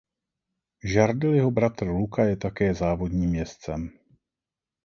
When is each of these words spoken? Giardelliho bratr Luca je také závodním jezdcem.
Giardelliho 0.83 1.51
bratr 1.53 1.85
Luca 1.85 2.23
je 2.23 2.37
také 2.37 2.73
závodním 2.73 3.35
jezdcem. 3.35 3.89